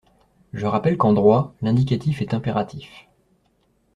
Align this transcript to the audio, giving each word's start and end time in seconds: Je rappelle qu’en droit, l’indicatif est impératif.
Je 0.51 0.65
rappelle 0.65 0.97
qu’en 0.97 1.13
droit, 1.13 1.53
l’indicatif 1.61 2.23
est 2.23 2.33
impératif. 2.33 3.07